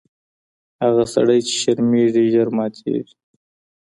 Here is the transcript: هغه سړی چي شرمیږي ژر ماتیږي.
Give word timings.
هغه 0.83 1.03
سړی 1.13 1.39
چي 1.47 1.55
شرمیږي 1.61 2.25
ژر 2.33 2.47
ماتیږي. 2.57 3.15